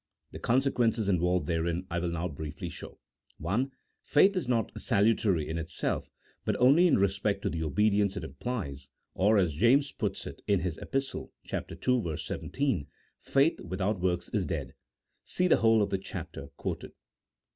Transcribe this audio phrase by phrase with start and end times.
[0.31, 2.97] The consequences involved therein I will now briefly show.
[3.47, 3.67] (I.)
[4.03, 6.09] Faith is not salutary in itself,
[6.43, 10.61] but only in respect to the obedience it implies, or as James puts it in
[10.61, 12.17] his Epistle, ii.
[12.17, 12.87] 17,
[13.21, 14.73] "Faith without works is dead"
[15.23, 16.93] (see the whole of the chapter quoted)